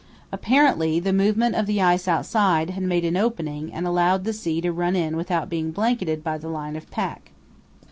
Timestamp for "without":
5.15-5.47